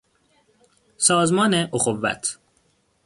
[0.97, 2.39] سازمان اخوت